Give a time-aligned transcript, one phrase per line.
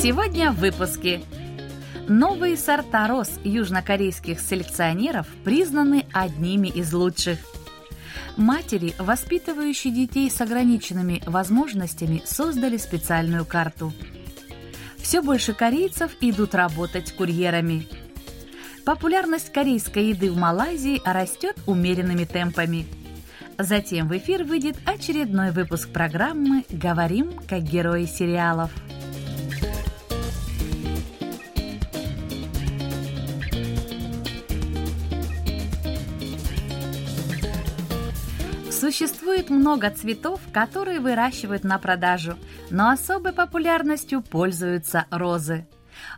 [0.00, 1.22] Сегодня в выпуске.
[2.06, 7.40] Новые сорта роз южнокорейских селекционеров признаны одними из лучших.
[8.36, 13.92] Матери, воспитывающие детей с ограниченными возможностями, создали специальную карту.
[14.98, 17.88] Все больше корейцев идут работать курьерами.
[18.84, 22.86] Популярность корейской еды в Малайзии растет умеренными темпами.
[23.58, 28.70] Затем в эфир выйдет очередной выпуск программы «Говорим как герои сериалов».
[38.98, 42.36] Существует много цветов, которые выращивают на продажу,
[42.68, 45.68] но особой популярностью пользуются розы.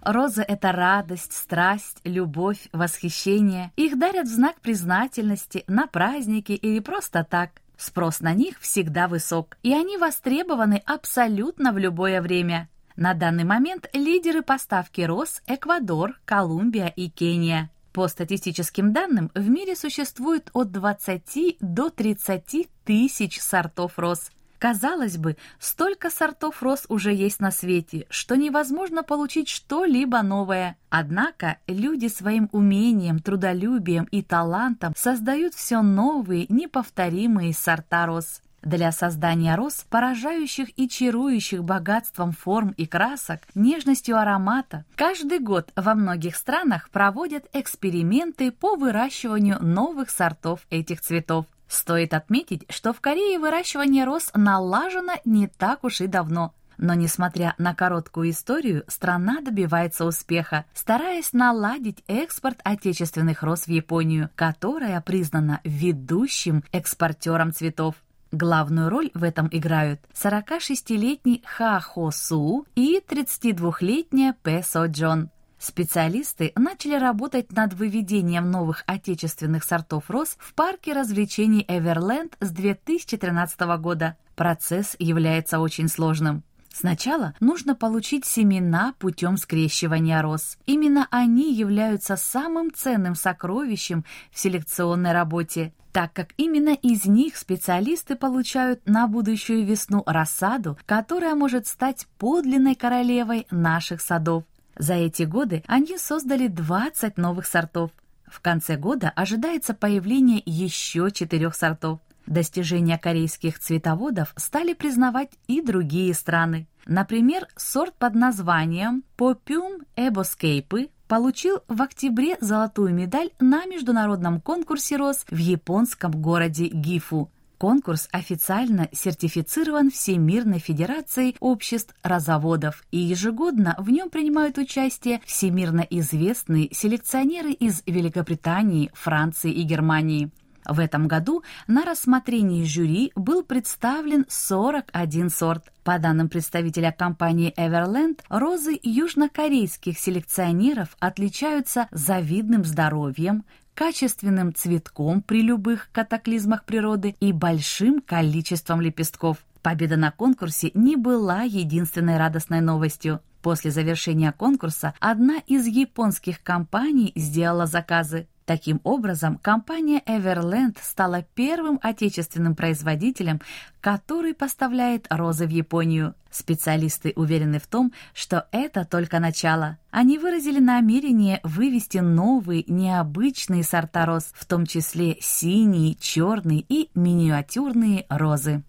[0.00, 3.70] Розы– это радость, страсть, любовь, восхищение.
[3.76, 7.50] Их дарят в знак признательности, на праздники или просто так.
[7.76, 12.70] Спрос на них всегда высок, и они востребованы абсолютно в любое время.
[12.96, 17.68] На данный момент лидеры поставки роз– Эквадор, Колумбия и Кения.
[17.92, 24.30] По статистическим данным, в мире существует от 20 до 30 тысяч сортов роз.
[24.60, 30.76] Казалось бы, столько сортов роз уже есть на свете, что невозможно получить что-либо новое.
[30.90, 38.42] Однако люди своим умением, трудолюбием и талантом создают все новые, неповторимые сорта роз.
[38.62, 45.94] Для создания роз, поражающих и чарующих богатством форм и красок, нежностью аромата, каждый год во
[45.94, 51.46] многих странах проводят эксперименты по выращиванию новых сортов этих цветов.
[51.68, 56.52] Стоит отметить, что в Корее выращивание роз налажено не так уж и давно.
[56.76, 64.30] Но, несмотря на короткую историю, страна добивается успеха, стараясь наладить экспорт отечественных роз в Японию,
[64.34, 67.96] которая признана ведущим экспортером цветов.
[68.32, 75.30] Главную роль в этом играют 46-летний Ха Хо Су и 32-летняя Пэ Со Джон.
[75.58, 83.60] Специалисты начали работать над выведением новых отечественных сортов роз в парке развлечений Эверленд с 2013
[83.78, 84.16] года.
[84.36, 86.44] Процесс является очень сложным.
[86.72, 90.56] Сначала нужно получить семена путем скрещивания роз.
[90.66, 98.14] Именно они являются самым ценным сокровищем в селекционной работе так как именно из них специалисты
[98.14, 104.44] получают на будущую весну рассаду, которая может стать подлинной королевой наших садов.
[104.78, 107.90] За эти годы они создали 20 новых сортов.
[108.26, 111.98] В конце года ожидается появление еще четырех сортов.
[112.26, 116.66] Достижения корейских цветоводов стали признавать и другие страны.
[116.86, 125.24] Например, сорт под названием Popium eboscape получил в октябре золотую медаль на международном конкурсе роз
[125.28, 127.30] в японском городе Гифу.
[127.58, 136.72] Конкурс официально сертифицирован Всемирной Федерацией обществ розоводов, и ежегодно в нем принимают участие всемирно известные
[136.72, 140.30] селекционеры из Великобритании, Франции и Германии.
[140.66, 145.72] В этом году на рассмотрении жюри был представлен 41 сорт.
[145.84, 153.44] По данным представителя компании Everland, розы южнокорейских селекционеров отличаются завидным здоровьем,
[153.74, 159.38] качественным цветком при любых катаклизмах природы и большим количеством лепестков.
[159.62, 163.20] Победа на конкурсе не была единственной радостной новостью.
[163.42, 168.28] После завершения конкурса одна из японских компаний сделала заказы.
[168.50, 173.40] Таким образом, компания Everland стала первым отечественным производителем,
[173.80, 176.16] который поставляет розы в Японию.
[176.32, 179.78] Специалисты уверены в том, что это только начало.
[179.92, 188.04] Они выразили намерение вывести новые, необычные сорта роз, в том числе синие, черные и миниатюрные
[188.08, 188.64] розы.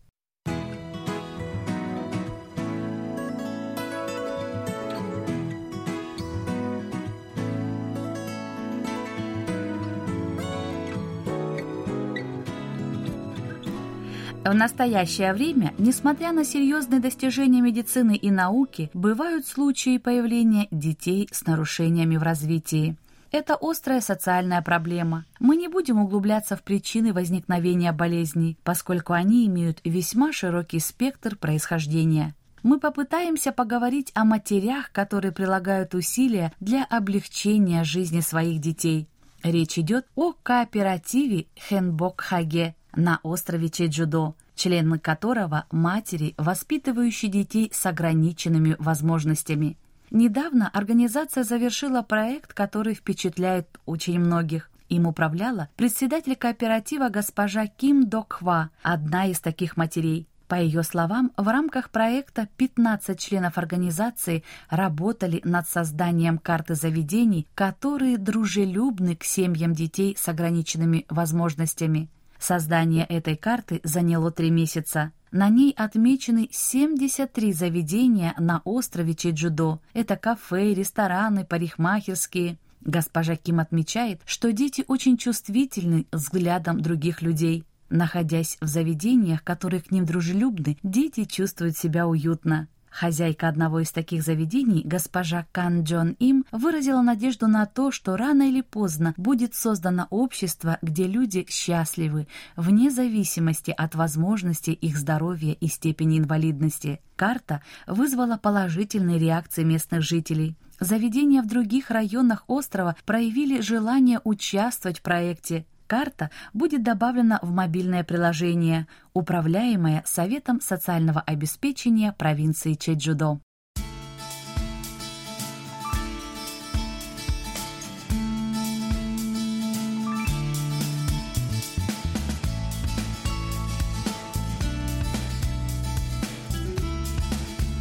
[14.44, 21.46] В настоящее время, несмотря на серьезные достижения медицины и науки, бывают случаи появления детей с
[21.46, 22.98] нарушениями в развитии.
[23.32, 25.26] Это острая социальная проблема.
[25.40, 32.34] Мы не будем углубляться в причины возникновения болезней, поскольку они имеют весьма широкий спектр происхождения.
[32.64, 39.08] мы попытаемся поговорить о матерях, которые прилагают усилия для облегчения жизни своих детей.
[39.44, 48.76] Речь идет о кооперативе Хенбок-Хаге на острове Чеджудо, члены которого матери, воспитывающие детей с ограниченными
[48.80, 49.78] возможностями.
[50.12, 54.70] Недавно организация завершила проект, который впечатляет очень многих.
[54.90, 60.28] Им управляла председатель кооператива госпожа Ким Докхва, одна из таких матерей.
[60.50, 68.18] По ее словам, в рамках проекта 15 членов организации работали над созданием карты заведений, которые
[68.18, 72.10] дружелюбны к семьям детей с ограниченными возможностями.
[72.42, 75.12] Создание этой карты заняло три месяца.
[75.32, 79.80] На ней отмечены 73 заведения на острове Чеджудо.
[79.94, 82.58] Это кафе, рестораны, парикмахерские.
[82.82, 87.64] Госпожа Ким отмечает, что дети очень чувствительны взглядом других людей.
[87.92, 92.68] Находясь в заведениях, которые к ним дружелюбны, дети чувствуют себя уютно.
[92.92, 98.44] Хозяйка одного из таких заведений, госпожа Кан Джон Им, выразила надежду на то, что рано
[98.44, 102.28] или поздно будет создано общество, где люди счастливы,
[102.58, 107.00] вне зависимости от возможности их здоровья и степени инвалидности.
[107.16, 110.58] Карта вызвала положительные реакции местных жителей.
[110.80, 118.06] Заведения в других районах острова проявили желание участвовать в проекте, Карта будет добавлена в мобильное
[118.06, 123.42] приложение, управляемое Советом социального обеспечения провинции Чеджудо.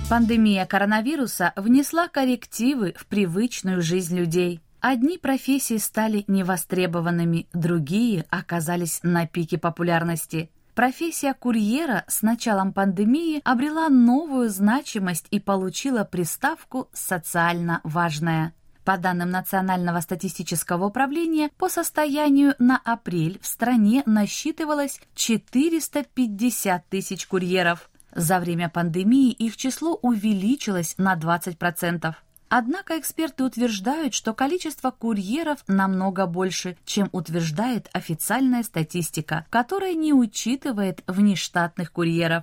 [0.08, 4.60] Пандемия коронавируса внесла коррективы в привычную жизнь людей.
[4.80, 10.50] Одни профессии стали невостребованными, другие оказались на пике популярности.
[10.74, 18.54] Профессия курьера с началом пандемии обрела новую значимость и получила приставку «социально важная».
[18.82, 27.90] По данным Национального статистического управления, по состоянию на апрель в стране насчитывалось 450 тысяч курьеров.
[28.14, 32.14] За время пандемии их число увеличилось на 20%.
[32.52, 41.04] Однако эксперты утверждают, что количество курьеров намного больше, чем утверждает официальная статистика, которая не учитывает
[41.06, 42.42] внештатных курьеров.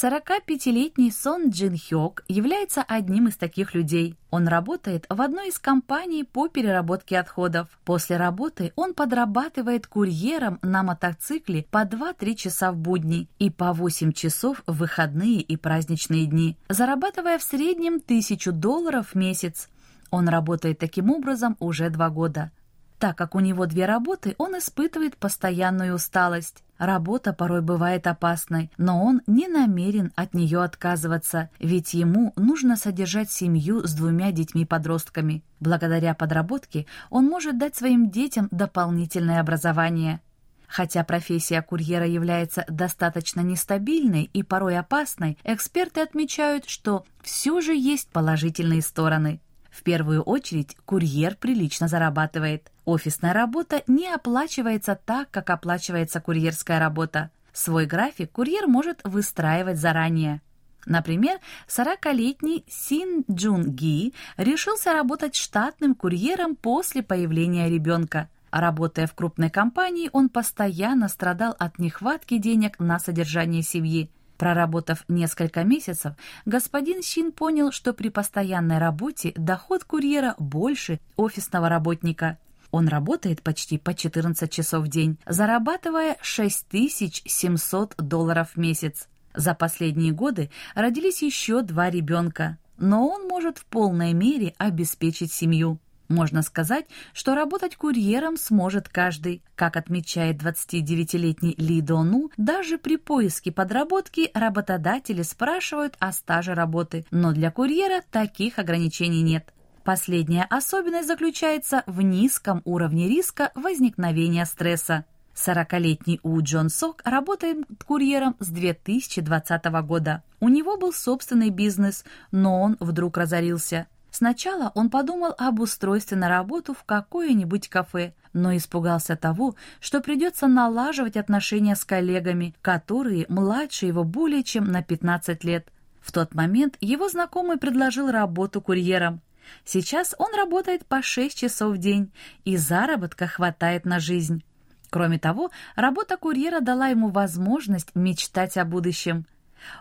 [0.00, 4.14] 45-летний Сон Джин Хёк является одним из таких людей.
[4.30, 7.66] Он работает в одной из компаний по переработке отходов.
[7.84, 14.12] После работы он подрабатывает курьером на мотоцикле по 2-3 часа в будни и по 8
[14.12, 19.68] часов в выходные и праздничные дни, зарабатывая в среднем 1000 долларов в месяц.
[20.12, 22.52] Он работает таким образом уже два года.
[23.00, 26.62] Так как у него две работы, он испытывает постоянную усталость.
[26.78, 33.32] Работа порой бывает опасной, но он не намерен от нее отказываться, ведь ему нужно содержать
[33.32, 35.42] семью с двумя детьми-подростками.
[35.58, 40.20] Благодаря подработке он может дать своим детям дополнительное образование.
[40.68, 48.08] Хотя профессия курьера является достаточно нестабильной и порой опасной, эксперты отмечают, что все же есть
[48.10, 49.40] положительные стороны.
[49.78, 52.72] В первую очередь курьер прилично зарабатывает.
[52.84, 57.30] Офисная работа не оплачивается так, как оплачивается курьерская работа.
[57.52, 60.42] Свой график курьер может выстраивать заранее.
[60.84, 68.28] Например, 40-летний Син Джун Ги решился работать штатным курьером после появления ребенка.
[68.50, 74.10] Работая в крупной компании, он постоянно страдал от нехватки денег на содержание семьи.
[74.38, 76.14] Проработав несколько месяцев,
[76.46, 82.38] господин Син понял, что при постоянной работе доход курьера больше офисного работника.
[82.70, 89.08] Он работает почти по 14 часов в день, зарабатывая 6700 долларов в месяц.
[89.34, 95.80] За последние годы родились еще два ребенка, но он может в полной мере обеспечить семью.
[96.08, 99.42] Можно сказать, что работать курьером сможет каждый.
[99.54, 107.32] Как отмечает 29-летний Ли Дону, даже при поиске подработки работодатели спрашивают о стаже работы, но
[107.32, 109.52] для курьера таких ограничений нет.
[109.84, 115.04] Последняя особенность заключается в низком уровне риска возникновения стресса.
[115.34, 120.22] 40-летний У Джон Сок работает курьером с 2020 года.
[120.40, 123.86] У него был собственный бизнес, но он вдруг разорился–
[124.18, 130.48] Сначала он подумал об устройстве на работу в какое-нибудь кафе, но испугался того, что придется
[130.48, 135.68] налаживать отношения с коллегами, которые младше его более чем на 15 лет.
[136.00, 139.20] В тот момент его знакомый предложил работу курьером.
[139.64, 142.10] Сейчас он работает по 6 часов в день,
[142.44, 144.42] и заработка хватает на жизнь.
[144.90, 149.26] Кроме того, работа курьера дала ему возможность мечтать о будущем–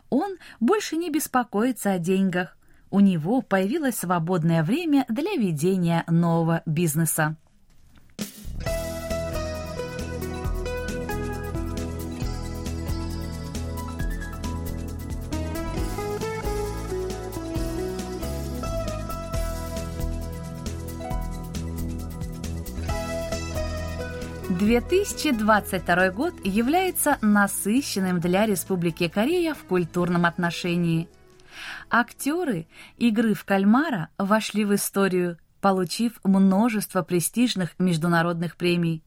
[0.10, 2.57] Он больше не беспокоится о деньгах.
[2.90, 7.38] У него появилось свободное время для ведения нового бизнеса.
[24.58, 31.08] 2022 год является насыщенным для Республики Корея в культурном отношении.
[31.90, 32.68] Актеры
[32.98, 39.04] игры в кальмара вошли в историю, получив множество престижных международных премий.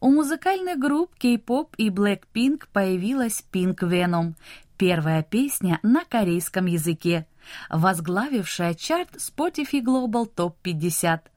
[0.00, 4.34] У музыкальных групп K-pop и Blackpink появилась Pink Venom,
[4.76, 7.26] первая песня на корейском языке,
[7.70, 11.30] возглавившая чарт Spotify Global Top 50.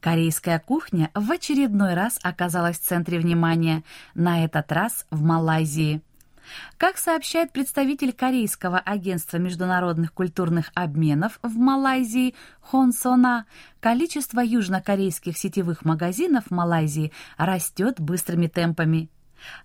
[0.00, 6.02] Корейская кухня в очередной раз оказалась в центре внимания, на этот раз в Малайзии.
[6.76, 13.46] Как сообщает представитель Корейского агентства международных культурных обменов в Малайзии Хон Сона,
[13.80, 19.08] количество южнокорейских сетевых магазинов в Малайзии растет быстрыми темпами.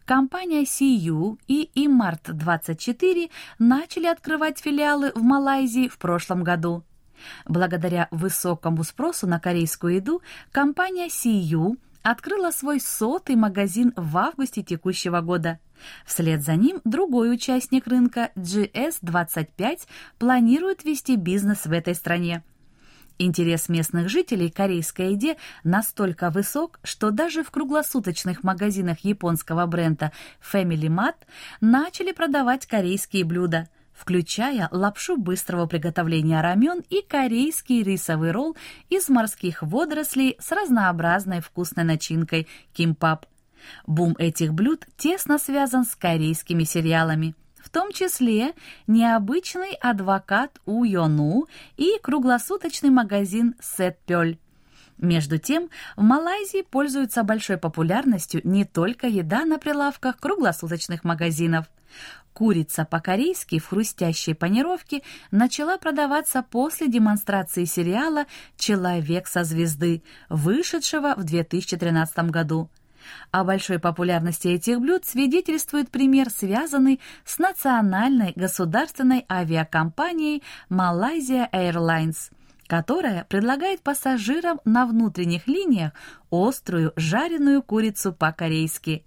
[0.06, 6.84] Компания CU и Imart24 начали открывать филиалы в Малайзии в прошлом году.
[7.46, 15.22] Благодаря высокому спросу на корейскую еду компания CU открыла свой сотый магазин в августе текущего
[15.22, 15.60] года.
[16.06, 19.80] Вслед за ним другой участник рынка GS25
[20.20, 22.44] планирует вести бизнес в этой стране.
[23.18, 30.12] Интерес местных жителей корейской еде настолько высок, что даже в круглосуточных магазинах японского бренда
[30.54, 31.16] Family Mart
[31.60, 38.58] начали продавать корейские блюда– включая лапшу быстрого приготовления рамен и корейский рисовый ролл
[38.90, 43.26] из морских водорослей с разнообразной вкусной начинкой кимпап.
[43.88, 48.54] Бум этих блюд тесно связан с корейскими сериалами, в том числе
[48.86, 51.48] «Необычный адвокат У Йону»
[51.78, 54.38] и круглосуточный магазин Сет Пёль.
[54.98, 61.66] Между тем, в Малайзии пользуется большой популярностью не только еда на прилавках круглосуточных магазинов.
[62.34, 68.26] Курица по-корейски в хрустящей панировке начала продаваться после демонстрации сериала
[68.58, 72.70] «Человек со звезды», вышедшего в 2013 году.
[73.32, 82.32] О большой популярности этих блюд свидетельствует пример, связанный с национальной государственной авиакомпанией Malaysia Airlines–
[82.68, 85.94] которая предлагает пассажирам на внутренних линиях
[86.32, 89.06] острую жареную курицу по-корейски.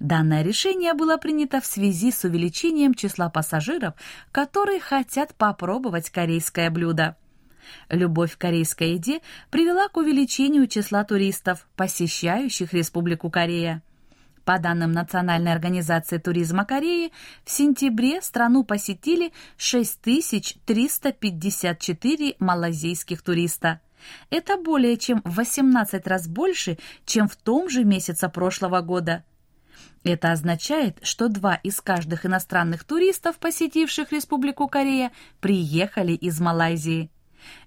[0.00, 3.94] Данное решение было принято в связи с увеличением числа пассажиров,
[4.32, 7.16] которые хотят попробовать корейское блюдо.
[7.88, 9.20] Любовь к корейской еде
[9.50, 13.82] привела к увеличению числа туристов, посещающих Республику Корея.
[14.46, 17.10] По данным Национальной организации туризма Кореи,
[17.44, 23.80] в сентябре страну посетили 6354 малазийских туриста.
[24.30, 29.24] Это более чем в 18 раз больше, чем в том же месяце прошлого года.
[30.04, 35.10] Это означает, что два из каждых иностранных туристов, посетивших Республику Корея,
[35.40, 37.10] приехали из Малайзии.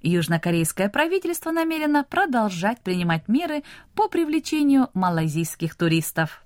[0.01, 3.63] Южнокорейское правительство намерено продолжать принимать меры
[3.95, 6.45] по привлечению малайзийских туристов.